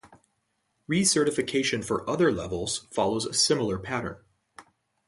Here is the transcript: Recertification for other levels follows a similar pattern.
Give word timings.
Recertification 0.89 1.85
for 1.85 2.09
other 2.09 2.31
levels 2.31 2.87
follows 2.89 3.27
a 3.27 3.35
similar 3.35 3.77
pattern. 3.77 4.17